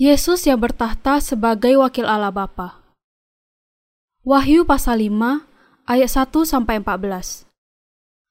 Yesus 0.00 0.48
yang 0.48 0.56
bertahta 0.56 1.20
sebagai 1.20 1.76
wakil 1.76 2.08
Allah 2.08 2.32
Bapa. 2.32 2.80
Wahyu 4.24 4.64
pasal 4.64 5.04
5 5.04 5.44
ayat 5.84 6.08
1 6.16 6.40
sampai 6.48 6.80
14. 6.80 7.44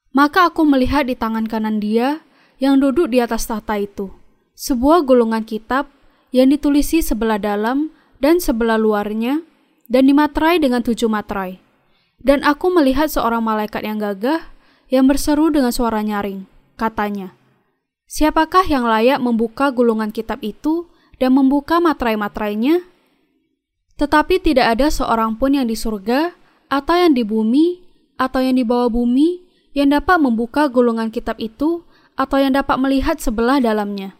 Maka 0.09 0.49
aku 0.49 0.65
melihat 0.65 1.05
di 1.05 1.13
tangan 1.13 1.45
kanan 1.45 1.77
dia 1.77 2.25
yang 2.57 2.81
duduk 2.81 3.13
di 3.13 3.21
atas 3.21 3.45
tahta 3.45 3.77
itu, 3.77 4.09
sebuah 4.57 5.05
gulungan 5.05 5.45
kitab 5.45 5.85
yang 6.33 6.49
ditulisi 6.49 7.05
sebelah 7.05 7.37
dalam 7.37 7.93
dan 8.17 8.41
sebelah 8.41 8.81
luarnya 8.81 9.45
dan 9.85 10.09
dimaterai 10.09 10.57
dengan 10.57 10.81
tujuh 10.81 11.05
materai. 11.05 11.61
Dan 12.17 12.41
aku 12.49 12.73
melihat 12.73 13.13
seorang 13.13 13.45
malaikat 13.45 13.85
yang 13.85 14.01
gagah 14.01 14.41
yang 14.89 15.05
berseru 15.05 15.53
dengan 15.53 15.69
suara 15.69 16.01
nyaring, 16.01 16.49
katanya, 16.81 17.37
Siapakah 18.09 18.65
yang 18.65 18.89
layak 18.89 19.21
membuka 19.21 19.69
gulungan 19.69 20.09
kitab 20.09 20.41
itu 20.41 20.89
dan 21.19 21.35
membuka 21.35 21.77
materai-materainya? 21.83 22.81
Tetapi 23.99 24.39
tidak 24.39 24.79
ada 24.79 24.87
seorang 24.87 25.35
pun 25.35 25.59
yang 25.59 25.67
di 25.67 25.75
surga, 25.75 26.31
atau 26.71 26.95
yang 26.95 27.11
di 27.11 27.27
bumi, 27.27 27.83
atau 28.15 28.39
yang 28.39 28.55
di 28.55 28.63
bawah 28.63 28.87
bumi, 28.87 29.43
yang 29.75 29.91
dapat 29.91 30.17
membuka 30.23 30.71
gulungan 30.71 31.11
kitab 31.11 31.35
itu, 31.37 31.83
atau 32.15 32.39
yang 32.39 32.55
dapat 32.55 32.79
melihat 32.79 33.19
sebelah 33.19 33.59
dalamnya. 33.59 34.15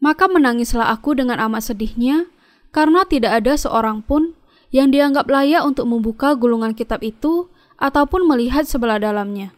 Maka 0.00 0.28
menangislah 0.28 0.88
aku 0.92 1.16
dengan 1.16 1.36
amat 1.44 1.72
sedihnya, 1.72 2.28
karena 2.72 3.04
tidak 3.04 3.44
ada 3.44 3.56
seorang 3.56 4.00
pun 4.00 4.36
yang 4.72 4.92
dianggap 4.92 5.28
layak 5.28 5.64
untuk 5.64 5.88
membuka 5.88 6.32
gulungan 6.36 6.72
kitab 6.72 7.04
itu, 7.04 7.52
ataupun 7.76 8.24
melihat 8.24 8.64
sebelah 8.64 8.96
dalamnya. 8.96 9.52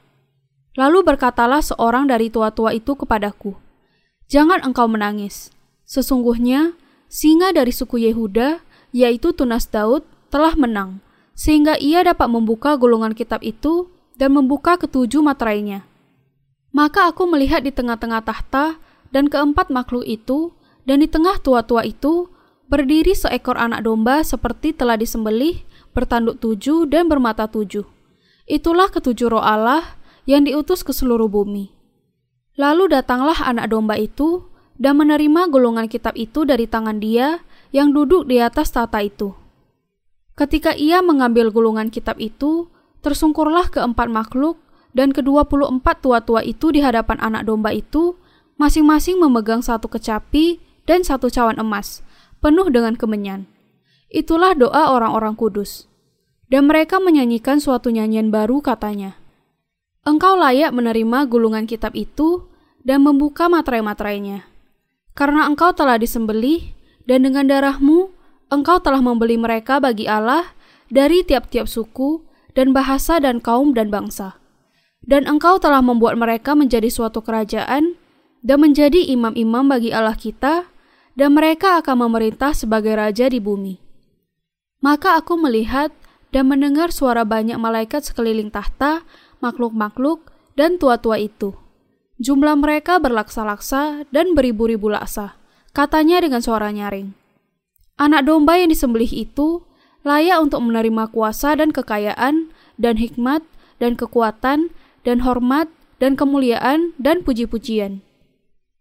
Lalu 0.78 1.02
berkatalah 1.02 1.62
seorang 1.62 2.06
dari 2.06 2.30
tua-tua 2.30 2.70
itu 2.74 2.94
kepadaku, 2.94 3.54
"Jangan 4.30 4.62
engkau 4.62 4.86
menangis. 4.86 5.50
Sesungguhnya 5.88 6.76
singa 7.08 7.48
dari 7.56 7.72
suku 7.72 7.96
Yehuda, 8.04 8.60
yaitu 8.92 9.32
tunas 9.32 9.64
Daud, 9.64 10.04
telah 10.28 10.52
menang, 10.52 11.00
sehingga 11.32 11.80
ia 11.80 12.04
dapat 12.04 12.28
membuka 12.28 12.76
gulungan 12.76 13.16
kitab 13.16 13.40
itu 13.40 13.88
dan 14.20 14.36
membuka 14.36 14.76
ketujuh 14.76 15.24
materainya." 15.24 15.88
Maka 16.68 17.08
aku 17.08 17.24
melihat 17.24 17.64
di 17.64 17.72
tengah-tengah 17.72 18.20
tahta 18.20 18.76
dan 19.08 19.32
keempat 19.32 19.72
makhluk 19.72 20.04
itu, 20.04 20.52
dan 20.84 21.00
di 21.00 21.08
tengah 21.08 21.40
tua-tua 21.40 21.88
itu 21.88 22.28
berdiri 22.68 23.16
seekor 23.16 23.56
anak 23.56 23.88
domba 23.88 24.20
seperti 24.20 24.76
telah 24.76 25.00
disembelih, 25.00 25.64
bertanduk 25.96 26.36
tujuh 26.36 26.84
dan 26.84 27.08
bermata 27.08 27.48
tujuh. 27.48 27.88
Itulah 28.44 28.92
ketujuh 28.92 29.32
roh 29.32 29.40
Allah 29.40 29.96
yang 30.28 30.44
diutus 30.44 30.84
ke 30.84 30.92
seluruh 30.92 31.32
bumi. 31.32 31.72
Lalu 32.60 32.92
datanglah 32.92 33.40
anak 33.40 33.72
domba 33.72 33.96
itu 33.96 34.44
dan 34.78 34.94
menerima 34.96 35.50
golongan 35.50 35.90
kitab 35.90 36.14
itu 36.14 36.46
dari 36.46 36.70
tangan 36.70 37.02
dia 37.02 37.42
yang 37.74 37.92
duduk 37.92 38.30
di 38.30 38.38
atas 38.38 38.72
tata 38.72 39.02
itu. 39.02 39.34
Ketika 40.38 40.72
ia 40.72 41.02
mengambil 41.02 41.50
gulungan 41.50 41.90
kitab 41.90 42.16
itu, 42.22 42.70
tersungkurlah 43.02 43.68
keempat 43.74 44.06
makhluk 44.06 44.56
dan 44.94 45.10
kedua 45.10 45.44
puluh 45.44 45.66
empat 45.66 46.00
tua-tua 46.00 46.46
itu 46.46 46.70
di 46.70 46.80
hadapan 46.80 47.18
anak 47.18 47.44
domba 47.44 47.74
itu, 47.74 48.14
masing-masing 48.56 49.18
memegang 49.18 49.60
satu 49.60 49.90
kecapi 49.90 50.62
dan 50.86 51.02
satu 51.02 51.28
cawan 51.28 51.58
emas, 51.60 52.06
penuh 52.40 52.70
dengan 52.72 52.94
kemenyan. 52.94 53.50
Itulah 54.08 54.56
doa 54.56 54.94
orang-orang 54.94 55.36
kudus. 55.36 55.84
Dan 56.48 56.64
mereka 56.64 56.96
menyanyikan 56.96 57.60
suatu 57.60 57.92
nyanyian 57.92 58.32
baru 58.32 58.64
katanya. 58.64 59.20
Engkau 60.08 60.32
layak 60.32 60.72
menerima 60.72 61.28
gulungan 61.28 61.68
kitab 61.68 61.92
itu 61.92 62.48
dan 62.80 63.04
membuka 63.04 63.52
materai-materainya. 63.52 64.47
Karena 65.18 65.50
engkau 65.50 65.74
telah 65.74 65.98
disembelih, 65.98 66.78
dan 67.02 67.26
dengan 67.26 67.50
darahmu 67.50 68.14
engkau 68.54 68.78
telah 68.78 69.02
membeli 69.02 69.34
mereka 69.34 69.82
bagi 69.82 70.06
Allah 70.06 70.54
dari 70.94 71.26
tiap-tiap 71.26 71.66
suku, 71.66 72.22
dan 72.54 72.70
bahasa, 72.70 73.18
dan 73.18 73.42
kaum, 73.42 73.74
dan 73.74 73.90
bangsa. 73.90 74.38
Dan 75.02 75.26
engkau 75.26 75.58
telah 75.58 75.82
membuat 75.82 76.14
mereka 76.14 76.54
menjadi 76.54 76.86
suatu 76.86 77.18
kerajaan, 77.18 77.98
dan 78.46 78.58
menjadi 78.62 79.10
imam-imam 79.10 79.66
bagi 79.66 79.90
Allah 79.90 80.14
kita, 80.14 80.70
dan 81.18 81.34
mereka 81.34 81.82
akan 81.82 82.06
memerintah 82.06 82.54
sebagai 82.54 82.94
raja 82.94 83.26
di 83.26 83.42
bumi. 83.42 83.82
Maka 84.78 85.18
aku 85.18 85.34
melihat 85.34 85.90
dan 86.30 86.46
mendengar 86.46 86.94
suara 86.94 87.26
banyak 87.26 87.58
malaikat 87.58 88.06
sekeliling 88.06 88.54
tahta 88.54 89.02
makhluk-makhluk, 89.42 90.30
dan 90.54 90.78
tua-tua 90.78 91.18
itu. 91.18 91.58
Jumlah 92.18 92.58
mereka 92.58 92.98
berlaksa-laksa 92.98 94.02
dan 94.10 94.34
beribu-ribu 94.34 94.90
laksa, 94.90 95.38
katanya 95.70 96.18
dengan 96.18 96.42
suara 96.42 96.74
nyaring. 96.74 97.14
Anak 97.94 98.26
domba 98.26 98.58
yang 98.58 98.74
disembelih 98.74 99.10
itu 99.10 99.62
layak 100.02 100.42
untuk 100.42 100.66
menerima 100.66 101.14
kuasa 101.14 101.54
dan 101.54 101.70
kekayaan, 101.70 102.50
dan 102.74 102.98
hikmat, 102.98 103.46
dan 103.78 103.94
kekuatan, 103.94 104.74
dan 105.06 105.22
hormat, 105.22 105.70
dan 106.02 106.18
kemuliaan, 106.18 106.94
dan 106.98 107.22
puji-pujian. 107.22 108.02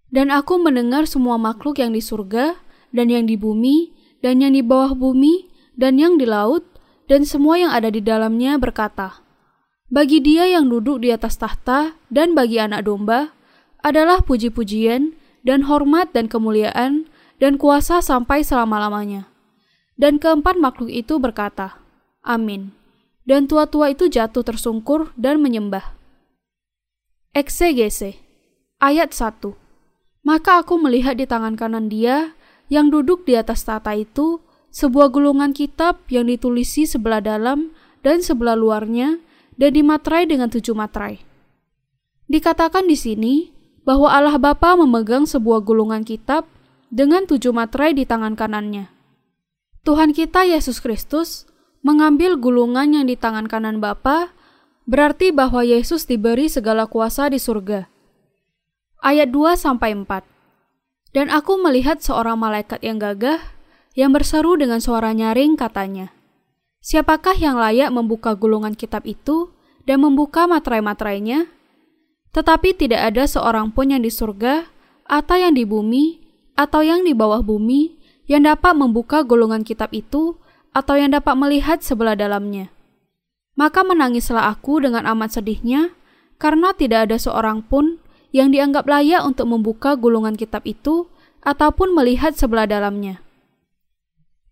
Dan 0.09 0.34
aku 0.34 0.58
mendengar 0.58 1.06
semua 1.06 1.38
makhluk 1.38 1.78
yang 1.78 1.94
di 1.94 2.02
surga, 2.02 2.58
dan 2.90 3.14
yang 3.14 3.30
di 3.30 3.38
bumi, 3.38 3.94
dan 4.26 4.42
yang 4.42 4.58
di 4.58 4.66
bawah 4.66 4.97
bumi, 4.97 5.46
dan 5.78 6.02
yang 6.02 6.18
di 6.18 6.26
laut, 6.26 6.66
dan 7.06 7.22
semua 7.22 7.62
yang 7.62 7.70
ada 7.70 7.94
di 7.94 8.02
dalamnya 8.02 8.58
berkata, 8.58 9.22
bagi 9.88 10.20
dia 10.20 10.48
yang 10.48 10.68
duduk 10.68 11.03
di 11.03 11.16
atas 11.16 11.40
tahta 11.40 11.96
dan 12.12 12.36
bagi 12.36 12.59
anak 12.59 12.88
domba 12.88 13.31
adalah 13.84 14.20
puji-pujian 14.20 15.16
dan 15.48 15.64
hormat 15.68 16.12
dan 16.12 16.28
kemuliaan 16.28 17.08
dan 17.40 17.56
kuasa 17.56 18.03
sampai 18.03 18.44
selama-lamanya. 18.44 19.31
Dan 19.97 20.20
keempat 20.22 20.59
makhluk 20.59 20.92
itu 20.92 21.18
berkata, 21.18 21.81
Amin. 22.22 22.76
Dan 23.28 23.47
tua-tua 23.47 23.92
itu 23.92 24.08
jatuh 24.08 24.44
tersungkur 24.44 25.12
dan 25.20 25.44
menyembah. 25.44 25.96
Eksegese 27.36 28.20
Ayat 28.80 29.12
1 29.12 29.52
Maka 30.24 30.64
aku 30.64 30.80
melihat 30.80 31.16
di 31.20 31.28
tangan 31.28 31.56
kanan 31.56 31.92
dia 31.92 32.36
yang 32.68 32.92
duduk 32.92 33.24
di 33.28 33.36
atas 33.36 33.64
tata 33.64 33.96
itu 33.96 34.44
sebuah 34.72 35.12
gulungan 35.12 35.56
kitab 35.56 36.03
yang 36.12 36.28
ditulisi 36.28 36.84
sebelah 36.84 37.24
dalam 37.24 37.72
dan 38.03 38.24
sebelah 38.24 38.56
luarnya 38.56 39.20
dan 39.57 39.73
dimaterai 39.73 40.29
dengan 40.29 40.47
tujuh 40.47 40.78
materai. 40.78 41.19
Dikatakan 42.29 42.85
di 42.85 42.95
sini 42.95 43.34
bahwa 43.84 44.13
Allah 44.13 44.38
Bapa 44.38 44.78
memegang 44.78 45.25
sebuah 45.25 45.66
gulungan 45.66 46.06
kitab 46.06 46.45
dengan 46.94 47.28
tujuh 47.28 47.51
materai 47.51 47.91
di 47.97 48.06
tangan 48.07 48.38
kanannya. 48.38 48.88
Tuhan 49.84 50.12
kita 50.12 50.44
Yesus 50.44 50.84
Kristus 50.84 51.47
mengambil 51.79 52.35
gulungan 52.35 52.91
yang 52.91 53.07
di 53.07 53.16
tangan 53.16 53.47
kanan 53.47 53.79
Bapa, 53.79 54.35
berarti 54.84 55.31
bahwa 55.31 55.63
Yesus 55.63 56.03
diberi 56.03 56.51
segala 56.51 56.84
kuasa 56.84 57.31
di 57.31 57.40
surga. 57.40 57.88
Ayat 59.00 59.31
2 59.31 59.56
sampai 59.56 59.96
4. 59.96 61.16
Dan 61.16 61.31
aku 61.31 61.56
melihat 61.63 62.03
seorang 62.03 62.35
malaikat 62.35 62.84
yang 62.84 63.00
gagah 63.00 63.40
yang 63.96 64.12
berseru 64.12 64.59
dengan 64.59 64.84
suara 64.84 65.16
nyaring 65.16 65.56
katanya, 65.56 66.12
Siapakah 66.88 67.36
yang 67.36 67.59
layak 67.59 67.92
membuka 67.92 68.31
gulungan 68.31 68.72
kitab 68.72 69.03
itu 69.03 69.52
dan 69.84 70.00
membuka 70.00 70.48
materai-materainya? 70.48 71.52
Tetapi 72.31 72.80
tidak 72.80 73.12
ada 73.12 73.28
seorang 73.28 73.75
pun 73.75 73.92
yang 73.92 74.00
di 74.00 74.08
surga, 74.08 74.72
atau 75.03 75.36
yang 75.36 75.52
di 75.52 75.68
bumi, 75.68 76.24
atau 76.56 76.80
yang 76.88 77.03
di 77.03 77.12
bawah 77.12 77.44
bumi, 77.44 78.00
yang 78.31 78.47
dapat 78.47 78.72
membuka 78.72 79.28
gulungan 79.28 79.68
kitab 79.68 79.92
itu, 79.92 80.40
atau 80.72 80.96
yang 80.96 81.12
dapat 81.12 81.36
melihat 81.36 81.84
sebelah 81.84 82.16
dalamnya. 82.16 82.72
Maka 83.59 83.84
menangislah 83.84 84.47
aku 84.47 84.79
dengan 84.79 85.03
amat 85.11 85.44
sedihnya, 85.44 85.91
karena 86.40 86.72
tidak 86.72 87.11
ada 87.11 87.20
seorang 87.20 87.67
pun 87.67 88.00
yang 88.32 88.56
dianggap 88.56 88.88
layak 88.88 89.28
untuk 89.28 89.52
membuka 89.52 90.00
gulungan 90.00 90.40
kitab 90.40 90.64
itu, 90.64 91.11
ataupun 91.44 91.91
melihat 91.91 92.32
sebelah 92.32 92.64
dalamnya. 92.64 93.20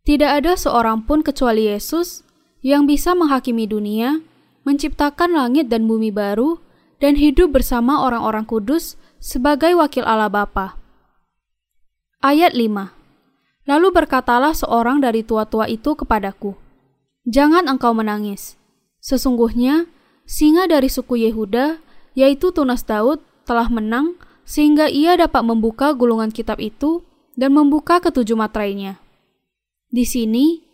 Tidak 0.03 0.27
ada 0.27 0.59
seorang 0.59 1.07
pun 1.07 1.23
kecuali 1.23 1.71
Yesus 1.71 2.24
yang 2.65 2.89
bisa 2.89 3.13
menghakimi 3.13 3.69
dunia, 3.69 4.25
menciptakan 4.65 5.37
langit 5.37 5.69
dan 5.69 5.85
bumi 5.85 6.09
baru, 6.09 6.57
dan 6.97 7.13
hidup 7.13 7.53
bersama 7.53 8.01
orang-orang 8.01 8.41
kudus 8.49 8.97
sebagai 9.21 9.77
wakil 9.77 10.01
Allah 10.01 10.33
Bapa. 10.33 10.81
Ayat 12.25 12.57
5 12.57 13.69
Lalu 13.69 13.87
berkatalah 13.93 14.57
seorang 14.57 14.97
dari 14.97 15.21
tua-tua 15.21 15.69
itu 15.69 15.93
kepadaku, 15.93 16.57
Jangan 17.25 17.69
engkau 17.69 17.93
menangis. 17.93 18.57
Sesungguhnya, 19.01 19.85
singa 20.25 20.65
dari 20.65 20.89
suku 20.89 21.21
Yehuda, 21.29 21.81
yaitu 22.17 22.49
tunas 22.49 22.81
Daud, 22.81 23.21
telah 23.45 23.69
menang 23.69 24.17
sehingga 24.45 24.89
ia 24.89 25.17
dapat 25.17 25.41
membuka 25.41 25.93
gulungan 25.93 26.29
kitab 26.29 26.61
itu 26.61 27.01
dan 27.33 27.53
membuka 27.53 27.97
ketujuh 27.97 28.37
materainya. 28.37 29.01
Di 29.89 30.05
sini, 30.05 30.65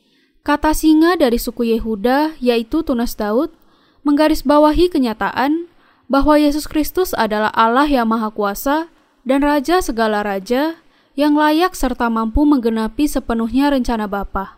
Kata 0.41 0.73
singa 0.73 1.13
dari 1.13 1.37
suku 1.37 1.69
Yehuda, 1.77 2.33
yaitu 2.41 2.81
Tunas 2.81 3.13
Daud, 3.13 3.53
menggarisbawahi 4.01 4.89
kenyataan 4.89 5.69
bahwa 6.09 6.41
Yesus 6.41 6.65
Kristus 6.65 7.13
adalah 7.13 7.53
Allah 7.53 7.85
yang 7.85 8.09
Maha 8.09 8.33
Kuasa 8.33 8.89
dan 9.21 9.45
Raja 9.45 9.85
segala 9.85 10.25
raja 10.25 10.81
yang 11.13 11.37
layak 11.37 11.77
serta 11.77 12.09
mampu 12.09 12.41
menggenapi 12.49 13.05
sepenuhnya 13.05 13.69
rencana 13.69 14.09
Bapa. 14.09 14.57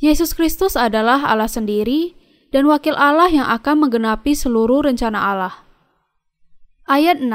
Yesus 0.00 0.32
Kristus 0.32 0.72
adalah 0.72 1.20
Allah 1.28 1.52
sendiri 1.52 2.16
dan 2.48 2.64
wakil 2.64 2.96
Allah 2.96 3.28
yang 3.28 3.44
akan 3.44 3.86
menggenapi 3.86 4.32
seluruh 4.32 4.88
rencana 4.88 5.20
Allah. 5.20 5.54
Ayat 6.88 7.20
6 7.20 7.28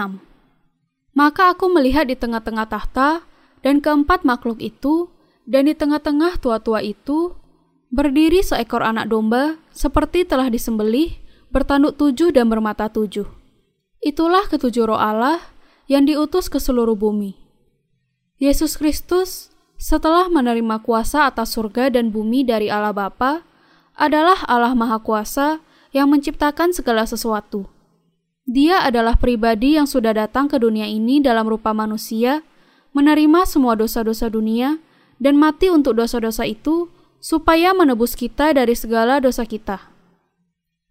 Maka 1.13 1.53
aku 1.53 1.69
melihat 1.69 2.09
di 2.09 2.17
tengah-tengah 2.17 2.65
tahta 2.65 3.27
dan 3.59 3.83
keempat 3.83 4.23
makhluk 4.23 4.57
itu, 4.63 5.11
dan 5.43 5.67
di 5.67 5.75
tengah-tengah 5.75 6.39
tua-tua 6.39 6.79
itu, 6.79 7.35
berdiri 7.89 8.45
seekor 8.45 8.85
anak 8.85 9.09
domba 9.09 9.57
seperti 9.73 10.25
telah 10.25 10.49
disembelih, 10.49 11.17
bertanduk 11.49 11.97
tujuh 11.97 12.33
dan 12.33 12.49
bermata 12.49 12.89
tujuh. 12.89 13.25
Itulah 13.99 14.47
ketujuh 14.47 14.87
roh 14.89 15.01
Allah 15.01 15.41
yang 15.89 16.05
diutus 16.05 16.47
ke 16.47 16.61
seluruh 16.61 16.95
bumi. 16.95 17.35
Yesus 18.39 18.79
Kristus 18.79 19.51
setelah 19.79 20.27
menerima 20.27 20.83
kuasa 20.83 21.27
atas 21.27 21.55
surga 21.55 21.87
dan 21.87 22.11
bumi 22.11 22.43
dari 22.43 22.67
Allah 22.67 22.91
Bapa, 22.91 23.47
adalah 23.99 24.43
Allah 24.47 24.75
Maha 24.75 24.99
Kuasa 24.99 25.63
yang 25.95 26.11
menciptakan 26.11 26.75
segala 26.75 27.07
sesuatu. 27.07 27.67
Dia 28.43 28.83
adalah 28.83 29.15
pribadi 29.15 29.79
yang 29.79 29.87
sudah 29.87 30.11
datang 30.11 30.51
ke 30.51 30.59
dunia 30.59 30.83
ini 30.87 31.23
dalam 31.23 31.47
rupa 31.47 31.71
manusia, 31.71 32.43
menerima 32.91 33.47
semua 33.47 33.79
dosa-dosa 33.79 34.27
dunia, 34.27 34.79
dan 35.19 35.39
mati 35.39 35.71
untuk 35.71 35.95
dosa-dosa 35.95 36.43
itu, 36.43 36.91
supaya 37.19 37.75
menebus 37.75 38.15
kita 38.15 38.55
dari 38.55 38.75
segala 38.75 39.19
dosa 39.19 39.43
kita. 39.43 39.91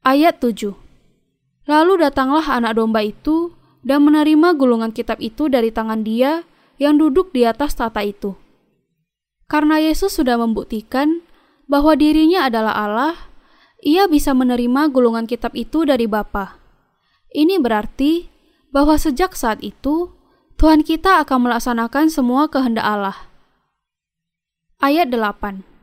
Ayat 0.04 0.40
7 0.40 0.72
Lalu 1.68 2.00
datanglah 2.00 2.48
anak 2.48 2.80
domba 2.80 3.04
itu, 3.04 3.52
dan 3.84 4.04
menerima 4.08 4.56
gulungan 4.56 4.92
kitab 4.92 5.20
itu 5.20 5.52
dari 5.52 5.68
tangan 5.68 6.00
dia 6.00 6.48
yang 6.80 6.96
duduk 6.96 7.32
di 7.32 7.44
atas 7.44 7.76
tata 7.76 8.00
itu. 8.00 8.34
Karena 9.48 9.80
Yesus 9.80 10.16
sudah 10.16 10.40
membuktikan 10.40 11.24
bahwa 11.68 11.96
dirinya 11.96 12.48
adalah 12.48 12.74
Allah, 12.76 13.14
ia 13.84 14.08
bisa 14.08 14.32
menerima 14.32 14.88
gulungan 14.92 15.28
kitab 15.28 15.52
itu 15.56 15.84
dari 15.84 16.08
Bapa. 16.08 16.56
Ini 17.32 17.60
berarti 17.60 18.28
bahwa 18.72 18.96
sejak 18.96 19.36
saat 19.36 19.60
itu 19.60 20.12
Tuhan 20.58 20.82
kita 20.82 21.22
akan 21.22 21.48
melaksanakan 21.48 22.10
semua 22.10 22.48
kehendak 22.48 22.84
Allah. 22.84 23.28
Ayat 24.80 25.12
8 25.12 25.77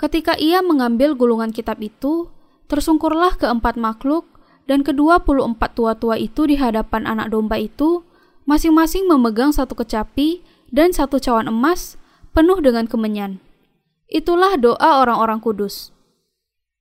Ketika 0.00 0.32
ia 0.40 0.64
mengambil 0.64 1.12
gulungan 1.12 1.52
kitab 1.52 1.76
itu, 1.84 2.32
tersungkurlah 2.72 3.36
keempat 3.36 3.76
makhluk 3.76 4.24
dan 4.64 4.80
kedua 4.80 5.20
puluh 5.20 5.44
empat 5.44 5.76
tua-tua 5.76 6.16
itu 6.16 6.48
di 6.48 6.56
hadapan 6.56 7.04
anak 7.04 7.28
domba 7.36 7.60
itu, 7.60 8.00
masing-masing 8.48 9.04
memegang 9.04 9.52
satu 9.52 9.76
kecapi 9.76 10.40
dan 10.72 10.96
satu 10.96 11.20
cawan 11.20 11.52
emas 11.52 12.00
penuh 12.32 12.56
dengan 12.64 12.88
kemenyan. 12.88 13.44
Itulah 14.08 14.56
doa 14.56 15.04
orang-orang 15.04 15.36
kudus. 15.36 15.92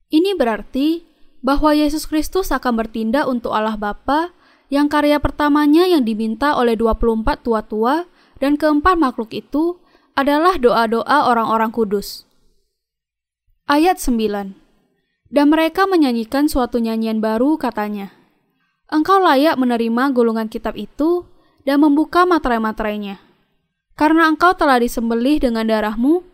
Ini 0.07 0.39
berarti 0.39 1.04
bahwa 1.44 1.75
Yesus 1.75 2.07
Kristus 2.07 2.56
akan 2.56 2.80
bertindak 2.80 3.27
untuk 3.27 3.51
Allah 3.51 3.75
Bapa 3.75 4.31
yang 4.71 4.88
karya 4.88 5.19
pertamanya 5.19 5.83
yang 5.83 6.07
diminta 6.07 6.56
oleh 6.56 6.80
24 6.80 7.44
tua-tua 7.44 8.07
dan 8.39 8.56
keempat 8.56 8.95
makhluk 8.95 9.36
itu 9.36 9.75
adalah 10.16 10.56
doa-doa 10.56 11.27
orang-orang 11.27 11.75
kudus. 11.75 12.29
Ayat 13.69 14.01
9 14.01 14.57
Dan 15.30 15.45
mereka 15.54 15.86
menyanyikan 15.86 16.50
suatu 16.50 16.81
nyanyian 16.81 17.21
baru 17.21 17.54
katanya, 17.62 18.10
Engkau 18.89 19.21
layak 19.21 19.62
menerima 19.62 20.10
golongan 20.10 20.50
kitab 20.50 20.74
itu 20.74 21.30
dan 21.69 21.86
membuka 21.86 22.25
materai-materainya. 22.25 23.21
Karena 23.94 24.25
engkau 24.25 24.57
telah 24.57 24.81
disembelih 24.81 25.38
dengan 25.38 25.69
darahmu, 25.69 26.25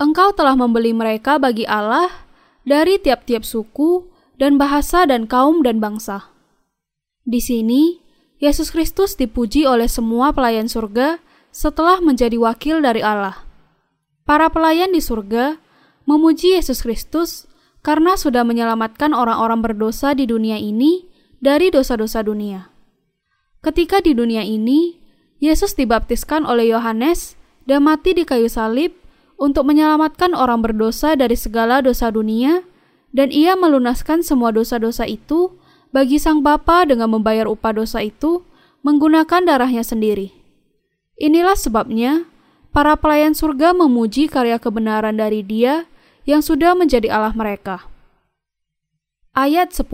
Engkau 0.00 0.32
telah 0.32 0.56
membeli 0.56 0.96
mereka 0.96 1.36
bagi 1.36 1.68
Allah 1.68 2.08
dari 2.64 2.96
tiap-tiap 2.96 3.44
suku 3.44 4.08
dan 4.40 4.56
bahasa 4.56 5.04
dan 5.04 5.28
kaum 5.28 5.60
dan 5.60 5.84
bangsa. 5.84 6.32
Di 7.28 7.44
sini, 7.44 8.00
Yesus 8.40 8.72
Kristus 8.72 9.20
dipuji 9.20 9.68
oleh 9.68 9.84
semua 9.84 10.32
pelayan 10.32 10.64
surga 10.64 11.20
setelah 11.52 12.00
menjadi 12.00 12.40
wakil 12.40 12.80
dari 12.80 13.04
Allah. 13.04 13.36
Para 14.24 14.48
pelayan 14.48 14.96
di 14.96 15.04
surga 15.04 15.68
memuji 16.04 16.56
Yesus 16.56 16.84
Kristus 16.84 17.50
karena 17.80 18.16
sudah 18.16 18.44
menyelamatkan 18.44 19.16
orang-orang 19.16 19.64
berdosa 19.64 20.12
di 20.12 20.28
dunia 20.28 20.60
ini 20.60 21.08
dari 21.40 21.72
dosa-dosa 21.72 22.20
dunia. 22.20 22.68
Ketika 23.60 24.00
di 24.00 24.16
dunia 24.16 24.44
ini, 24.44 25.00
Yesus 25.40 25.76
dibaptiskan 25.76 26.44
oleh 26.44 26.72
Yohanes 26.72 27.36
dan 27.64 27.84
mati 27.84 28.12
di 28.12 28.28
kayu 28.28 28.48
salib 28.48 28.92
untuk 29.40 29.64
menyelamatkan 29.68 30.36
orang 30.36 30.60
berdosa 30.60 31.16
dari 31.16 31.36
segala 31.36 31.80
dosa 31.80 32.12
dunia, 32.12 32.60
dan 33.10 33.32
ia 33.32 33.56
melunaskan 33.56 34.20
semua 34.20 34.52
dosa-dosa 34.52 35.08
itu 35.08 35.56
bagi 35.90 36.20
sang 36.20 36.44
Bapa 36.44 36.86
dengan 36.86 37.10
membayar 37.10 37.48
upah 37.50 37.74
dosa 37.74 38.04
itu 38.04 38.44
menggunakan 38.86 39.42
darahnya 39.42 39.82
sendiri. 39.82 40.30
Inilah 41.20 41.58
sebabnya 41.58 42.29
para 42.70 42.94
pelayan 42.98 43.34
surga 43.34 43.74
memuji 43.74 44.30
karya 44.30 44.58
kebenaran 44.62 45.18
dari 45.18 45.42
Dia 45.42 45.90
yang 46.26 46.42
sudah 46.42 46.78
menjadi 46.78 47.10
Allah 47.10 47.34
mereka. 47.34 47.90
Ayat 49.34 49.74
10 49.74 49.86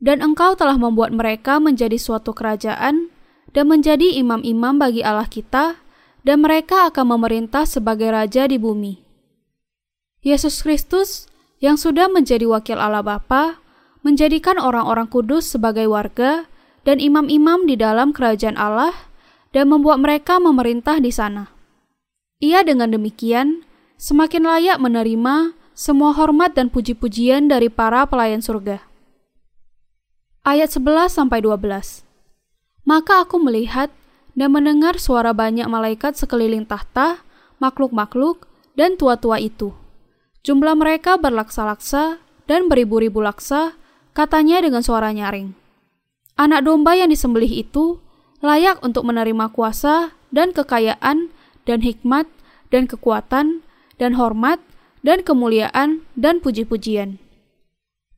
Dan 0.00 0.20
engkau 0.20 0.56
telah 0.56 0.76
membuat 0.76 1.12
mereka 1.12 1.60
menjadi 1.60 1.96
suatu 1.96 2.36
kerajaan 2.36 3.12
dan 3.52 3.64
menjadi 3.66 4.14
imam-imam 4.20 4.76
bagi 4.76 5.00
Allah 5.00 5.26
kita, 5.26 5.80
dan 6.22 6.44
mereka 6.44 6.92
akan 6.92 7.16
memerintah 7.16 7.64
sebagai 7.64 8.12
raja 8.12 8.44
di 8.44 8.60
bumi. 8.60 9.00
Yesus 10.20 10.60
Kristus 10.60 11.30
yang 11.62 11.80
sudah 11.80 12.10
menjadi 12.12 12.44
wakil 12.44 12.76
Allah 12.76 13.00
Bapa 13.00 13.62
menjadikan 14.04 14.60
orang-orang 14.60 15.08
kudus 15.08 15.56
sebagai 15.56 15.88
warga 15.88 16.46
dan 16.84 17.02
imam-imam 17.02 17.66
di 17.66 17.74
dalam 17.74 18.14
kerajaan 18.14 18.60
Allah 18.60 18.94
dan 19.50 19.72
membuat 19.72 19.98
mereka 20.04 20.38
memerintah 20.38 21.00
di 21.00 21.10
sana. 21.10 21.57
Ia 22.38 22.62
dengan 22.62 22.94
demikian 22.94 23.66
semakin 23.98 24.46
layak 24.46 24.78
menerima 24.78 25.58
semua 25.74 26.14
hormat 26.14 26.54
dan 26.54 26.70
puji-pujian 26.70 27.50
dari 27.50 27.66
para 27.66 28.06
pelayan 28.06 28.38
surga. 28.38 28.78
Ayat 30.46 30.70
11 30.70 31.10
sampai 31.10 31.42
12. 31.42 32.06
Maka 32.86 33.26
aku 33.26 33.42
melihat 33.42 33.90
dan 34.38 34.54
mendengar 34.54 35.02
suara 35.02 35.34
banyak 35.34 35.66
malaikat 35.66 36.14
sekeliling 36.14 36.62
tahta, 36.62 37.26
makhluk-makhluk, 37.58 38.46
dan 38.78 38.94
tua-tua 38.94 39.42
itu. 39.42 39.74
Jumlah 40.46 40.78
mereka 40.78 41.18
berlaksa-laksa 41.18 42.22
dan 42.46 42.70
beribu-ribu 42.70 43.18
laksa, 43.18 43.74
katanya 44.14 44.62
dengan 44.62 44.86
suara 44.86 45.10
nyaring. 45.10 45.58
Anak 46.38 46.70
domba 46.70 46.94
yang 46.94 47.10
disembelih 47.10 47.50
itu 47.50 47.98
layak 48.46 48.78
untuk 48.86 49.02
menerima 49.10 49.50
kuasa 49.50 50.14
dan 50.30 50.54
kekayaan 50.54 51.34
dan 51.68 51.84
hikmat 51.84 52.24
dan 52.72 52.88
kekuatan 52.88 53.60
dan 54.00 54.16
hormat 54.16 54.56
dan 55.04 55.20
kemuliaan 55.20 56.02
dan 56.16 56.40
puji-pujian. 56.40 57.20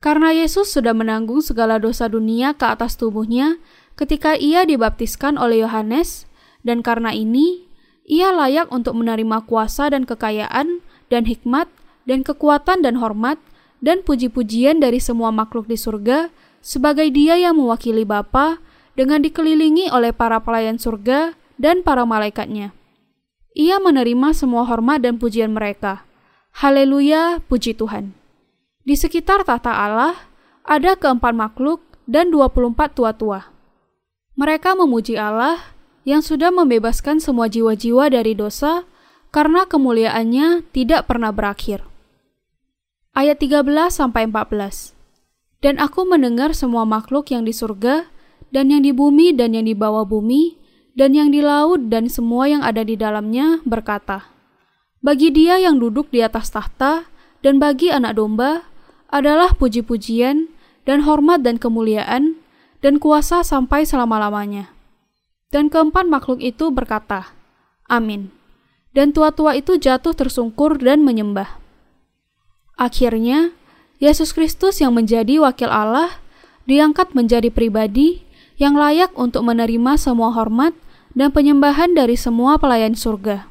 Karena 0.00 0.32
Yesus 0.32 0.72
sudah 0.72 0.96
menanggung 0.96 1.44
segala 1.44 1.76
dosa 1.76 2.08
dunia 2.08 2.56
ke 2.56 2.64
atas 2.64 2.96
tubuhnya 2.96 3.60
ketika 4.00 4.32
ia 4.32 4.64
dibaptiskan 4.64 5.36
oleh 5.36 5.60
Yohanes, 5.60 6.24
dan 6.64 6.80
karena 6.80 7.12
ini 7.12 7.68
ia 8.08 8.32
layak 8.32 8.72
untuk 8.72 8.96
menerima 8.96 9.44
kuasa 9.44 9.92
dan 9.92 10.08
kekayaan 10.08 10.80
dan 11.12 11.28
hikmat 11.28 11.68
dan 12.08 12.24
kekuatan 12.24 12.80
dan 12.80 12.96
hormat 12.96 13.36
dan 13.84 14.00
puji-pujian 14.00 14.80
dari 14.80 15.04
semua 15.04 15.28
makhluk 15.28 15.68
di 15.68 15.76
surga 15.76 16.32
sebagai 16.64 17.08
dia 17.12 17.36
yang 17.36 17.60
mewakili 17.60 18.08
Bapa 18.08 18.60
dengan 18.96 19.20
dikelilingi 19.20 19.92
oleh 19.92 20.12
para 20.16 20.40
pelayan 20.40 20.80
surga 20.80 21.36
dan 21.60 21.84
para 21.84 22.08
malaikatnya. 22.08 22.72
Ia 23.58 23.82
menerima 23.82 24.30
semua 24.30 24.62
hormat 24.62 25.02
dan 25.02 25.18
pujian 25.18 25.50
mereka. 25.50 26.06
Haleluya, 26.54 27.42
puji 27.50 27.74
Tuhan. 27.74 28.14
Di 28.86 28.94
sekitar 28.94 29.42
tata 29.42 29.74
Allah 29.74 30.14
ada 30.62 30.94
keempat 30.94 31.34
makhluk 31.34 31.82
dan 32.06 32.30
24 32.30 32.94
tua-tua. 32.94 33.50
Mereka 34.38 34.78
memuji 34.78 35.18
Allah 35.18 35.58
yang 36.06 36.22
sudah 36.22 36.54
membebaskan 36.54 37.18
semua 37.18 37.50
jiwa-jiwa 37.50 38.10
dari 38.10 38.38
dosa 38.38 38.86
karena 39.34 39.66
kemuliaannya 39.66 40.70
tidak 40.70 41.10
pernah 41.10 41.34
berakhir. 41.34 41.86
Ayat 43.14 43.42
13 43.42 43.66
sampai 43.90 44.30
14. 44.30 44.94
Dan 45.60 45.76
aku 45.82 46.06
mendengar 46.06 46.54
semua 46.54 46.86
makhluk 46.86 47.34
yang 47.34 47.44
di 47.44 47.52
surga 47.52 48.08
dan 48.54 48.70
yang 48.70 48.86
di 48.86 48.94
bumi 48.94 49.34
dan 49.34 49.52
yang 49.52 49.66
di 49.66 49.74
bawah 49.74 50.06
bumi 50.06 50.59
dan 50.94 51.14
yang 51.14 51.30
di 51.30 51.40
laut 51.40 51.86
dan 51.86 52.10
semua 52.10 52.50
yang 52.50 52.62
ada 52.66 52.82
di 52.82 52.98
dalamnya 52.98 53.62
berkata, 53.62 54.26
Bagi 55.00 55.30
dia 55.32 55.56
yang 55.56 55.78
duduk 55.78 56.10
di 56.10 56.20
atas 56.20 56.50
tahta 56.50 57.08
dan 57.40 57.56
bagi 57.62 57.88
anak 57.88 58.18
domba 58.18 58.68
adalah 59.08 59.54
puji-pujian 59.56 60.50
dan 60.84 61.06
hormat 61.06 61.42
dan 61.42 61.56
kemuliaan 61.56 62.38
dan 62.80 62.98
kuasa 62.98 63.44
sampai 63.46 63.84
selama-lamanya. 63.84 64.72
Dan 65.50 65.66
keempat 65.66 66.06
makhluk 66.06 66.38
itu 66.42 66.70
berkata, 66.70 67.34
Amin. 67.90 68.30
Dan 68.90 69.14
tua-tua 69.14 69.54
itu 69.54 69.78
jatuh 69.78 70.14
tersungkur 70.14 70.78
dan 70.78 71.06
menyembah. 71.06 71.58
Akhirnya, 72.74 73.54
Yesus 74.02 74.34
Kristus 74.34 74.80
yang 74.82 74.96
menjadi 74.96 75.38
wakil 75.42 75.70
Allah 75.70 76.18
diangkat 76.64 77.12
menjadi 77.12 77.52
pribadi 77.52 78.24
yang 78.60 78.76
layak 78.76 79.16
untuk 79.16 79.48
menerima 79.48 79.96
semua 79.96 80.28
hormat 80.36 80.76
dan 81.16 81.32
penyembahan 81.32 81.96
dari 81.96 82.14
semua 82.14 82.60
pelayan 82.60 82.92
surga. 82.92 83.48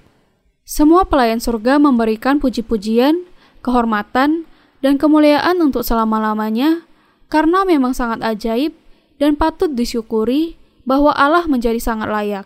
Semua 0.61 1.09
pelayan 1.09 1.41
surga 1.41 1.81
memberikan 1.81 2.37
puji-pujian, 2.37 3.25
kehormatan, 3.65 4.45
dan 4.85 5.01
kemuliaan 5.01 5.57
untuk 5.65 5.81
selama-lamanya 5.81 6.85
karena 7.25 7.65
memang 7.65 7.97
sangat 7.97 8.21
ajaib 8.21 8.77
dan 9.17 9.33
patut 9.33 9.73
disyukuri 9.73 10.61
bahwa 10.85 11.09
Allah 11.17 11.49
menjadi 11.49 11.81
sangat 11.81 12.07
layak. 12.07 12.45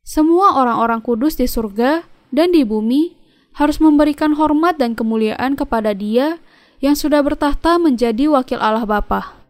Semua 0.00 0.56
orang-orang 0.56 1.04
kudus 1.04 1.36
di 1.36 1.44
surga 1.44 2.08
dan 2.32 2.48
di 2.50 2.64
bumi 2.64 3.12
harus 3.60 3.76
memberikan 3.76 4.34
hormat 4.40 4.80
dan 4.80 4.96
kemuliaan 4.96 5.54
kepada 5.54 5.92
Dia 5.92 6.40
yang 6.80 6.96
sudah 6.96 7.20
bertahta 7.20 7.76
menjadi 7.76 8.32
wakil 8.32 8.56
Allah 8.58 8.88
Bapa. 8.88 9.43